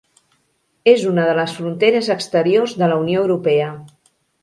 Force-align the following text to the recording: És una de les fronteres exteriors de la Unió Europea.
És 0.93 1.03
una 1.09 1.27
de 1.27 1.35
les 1.41 1.53
fronteres 1.59 2.09
exteriors 2.17 2.77
de 2.83 2.91
la 2.93 3.01
Unió 3.07 3.25
Europea. 3.27 3.73